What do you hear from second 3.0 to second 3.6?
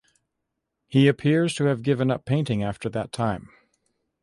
time.